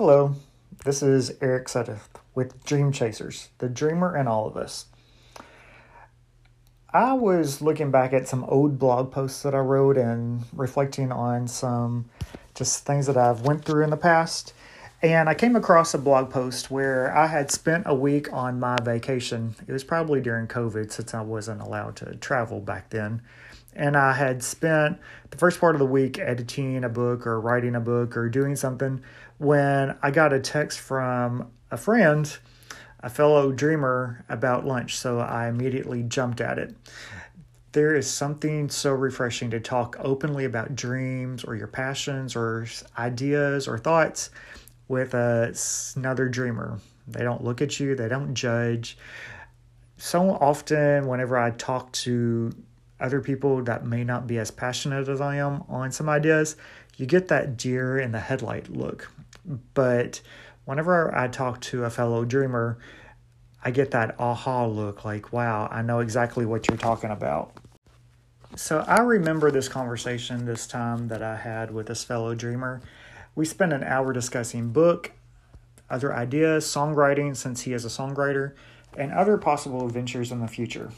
[0.00, 0.34] Hello,
[0.86, 4.86] this is Eric Sudduth with Dream Chasers, the dreamer in all of us.
[6.90, 11.46] I was looking back at some old blog posts that I wrote and reflecting on
[11.48, 12.08] some
[12.54, 14.54] just things that I've went through in the past.
[15.02, 18.76] And I came across a blog post where I had spent a week on my
[18.82, 19.54] vacation.
[19.66, 23.22] It was probably during COVID since I wasn't allowed to travel back then
[23.74, 24.98] and I had spent
[25.30, 28.56] the first part of the week editing a book or writing a book or doing
[28.56, 29.02] something
[29.38, 32.36] when I got a text from a friend,
[33.00, 34.98] a fellow dreamer, about lunch.
[34.98, 36.74] So I immediately jumped at it.
[37.72, 42.66] There is something so refreshing to talk openly about dreams or your passions or
[42.98, 44.30] ideas or thoughts
[44.90, 45.56] with a,
[45.94, 46.80] another dreamer.
[47.06, 48.98] They don't look at you, they don't judge.
[49.96, 52.52] So often, whenever I talk to
[52.98, 56.56] other people that may not be as passionate as I am on some ideas,
[56.96, 59.08] you get that deer in the headlight look.
[59.74, 60.20] But
[60.64, 62.76] whenever I talk to a fellow dreamer,
[63.64, 67.52] I get that aha look like, wow, I know exactly what you're talking about.
[68.56, 72.82] So I remember this conversation this time that I had with this fellow dreamer.
[73.34, 75.12] We spent an hour discussing book,
[75.88, 78.54] other ideas, songwriting, since he is a songwriter,
[78.96, 80.90] and other possible adventures in the future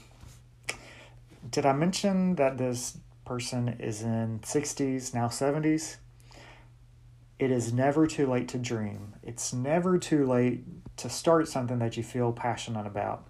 [1.50, 5.96] did I mention that this person is in 60s, now 70s?
[7.38, 9.14] It is never too late to dream.
[9.22, 10.64] It's never too late
[10.98, 13.26] to start something that you feel passionate about.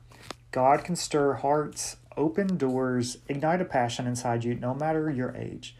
[0.50, 5.74] God can stir hearts, open doors, ignite a passion inside you no matter your age.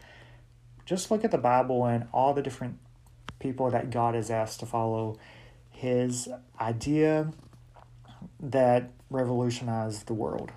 [0.85, 2.79] Just look at the Bible and all the different
[3.39, 5.17] people that God has asked to follow
[5.69, 6.29] his
[6.59, 7.31] idea
[8.39, 10.51] that revolutionized the world.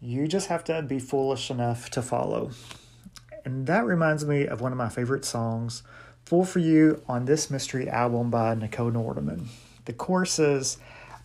[0.00, 2.50] You just have to be foolish enough to follow.
[3.44, 5.82] And that reminds me of one of my favorite songs,
[6.24, 9.48] Fool for You, on this mystery album by Nichole Nordeman.
[9.84, 10.78] The chorus says,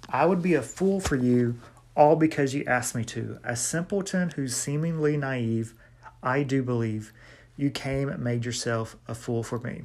[0.09, 1.59] I would be a fool for you,
[1.95, 3.39] all because you asked me to.
[3.43, 5.73] A simpleton who's seemingly naive,
[6.23, 7.13] I do believe
[7.57, 9.81] you came and made yourself a fool for me.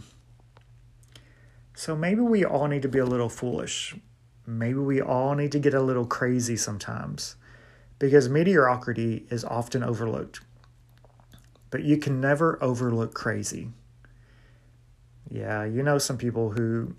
[1.75, 3.97] So maybe we all need to be a little foolish.
[4.47, 7.37] Maybe we all need to get a little crazy sometimes
[7.99, 10.41] because mediocrity is often overlooked.
[11.71, 13.71] But you can never overlook crazy.
[15.31, 16.95] Yeah, you know some people who,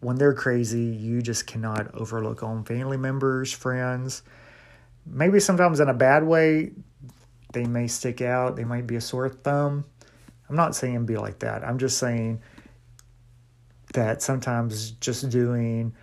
[0.00, 4.22] when they're crazy, you just cannot overlook on family members, friends.
[5.04, 6.70] Maybe sometimes in a bad way,
[7.52, 8.56] they may stick out.
[8.56, 9.84] They might be a sore thumb.
[10.48, 11.64] I'm not saying be like that.
[11.64, 12.40] I'm just saying
[13.94, 15.94] that sometimes just doing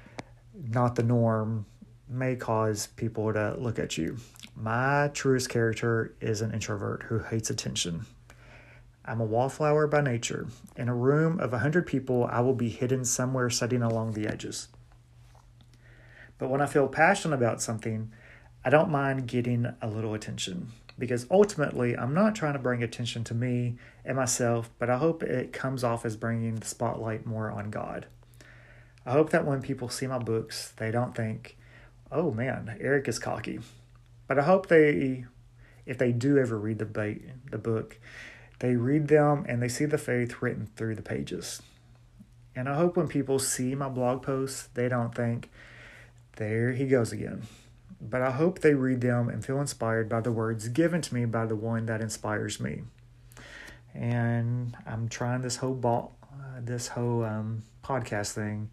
[0.70, 1.66] not the norm
[2.09, 4.18] may cause people to look at you.
[4.56, 8.06] My truest character is an introvert who hates attention.
[9.06, 10.48] I'm a wallflower by nature.
[10.78, 14.28] In a room of a hundred people, I will be hidden somewhere sitting along the
[14.28, 14.68] edges.
[16.38, 18.12] But when I feel passionate about something,
[18.64, 23.24] I don't mind getting a little attention because ultimately I'm not trying to bring attention
[23.26, 27.50] to me and myself, but I hope it comes off as bringing the spotlight more
[27.52, 28.06] on God.
[29.06, 31.58] I hope that when people see my books, they don't think,
[32.12, 33.59] oh man, Eric is cocky.
[34.28, 35.26] But I hope they,
[35.86, 37.16] if they do ever read the, ba-
[37.50, 38.00] the book,
[38.59, 41.62] they read them and they see the faith written through the pages.
[42.56, 45.50] And I hope when people see my blog posts, they don't think,
[46.38, 47.44] there he goes again.
[48.09, 51.25] But I hope they read them and feel inspired by the words given to me
[51.25, 52.84] by the one that inspires me.
[53.94, 58.69] And I'm trying this whole ball, uh, this whole um, podcast thing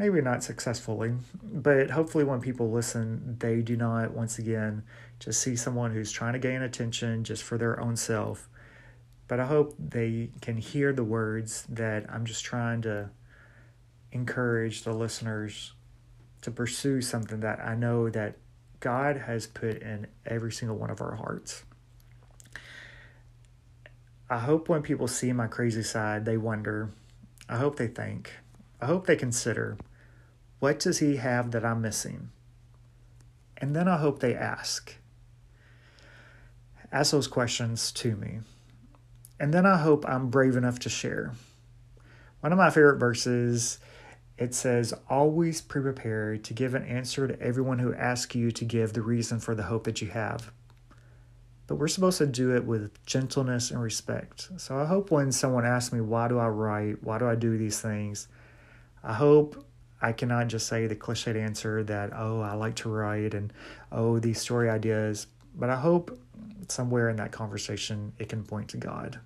[0.00, 4.82] maybe not successfully, but hopefully when people listen, they do not once again
[5.18, 8.48] just see someone who's trying to gain attention just for their own self.
[9.28, 13.10] But I hope they can hear the words that I'm just trying to
[14.10, 15.74] encourage the listeners
[16.42, 18.36] to pursue something that I know that
[18.80, 21.64] God has put in every single one of our hearts.
[24.28, 26.90] I hope when people see my crazy side, they wonder.
[27.48, 28.32] I hope they think.
[28.80, 29.76] I hope they consider
[30.60, 32.30] what does he have that I'm missing?
[33.56, 34.94] And then I hope they ask.
[36.92, 38.40] Ask those questions to me.
[39.38, 41.32] And then I hope I'm brave enough to share.
[42.40, 43.78] One of my favorite verses,
[44.40, 48.64] it says, Always be prepared to give an answer to everyone who asks you to
[48.64, 50.50] give the reason for the hope that you have.
[51.66, 54.48] But we're supposed to do it with gentleness and respect.
[54.56, 57.04] So I hope when someone asks me, Why do I write?
[57.04, 58.28] Why do I do these things?
[59.04, 59.62] I hope
[60.00, 63.52] I cannot just say the cliched answer that, oh, I like to write and,
[63.92, 65.26] oh, these story ideas.
[65.54, 66.18] But I hope
[66.68, 69.20] somewhere in that conversation it can point to God.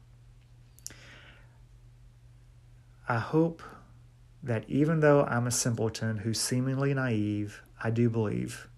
[3.08, 3.62] I hope
[4.44, 8.68] that even though I'm a simpleton who's seemingly naive, I do believe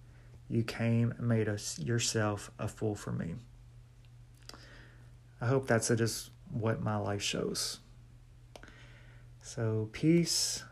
[0.48, 3.34] you came and made us yourself a fool for me.
[5.40, 7.80] I hope that's just what my life shows.
[9.42, 10.62] So, peace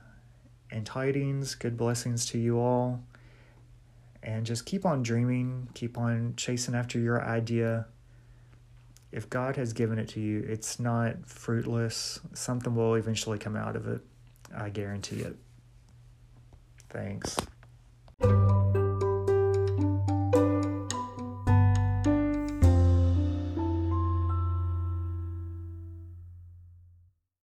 [0.70, 3.02] and tidings, good blessings to you all.
[4.22, 7.86] And just keep on dreaming, keep on chasing after your idea.
[9.10, 12.20] If God has given it to you, it's not fruitless.
[12.32, 14.00] Something will eventually come out of it.
[14.56, 15.36] I guarantee it.
[16.90, 17.36] Thanks.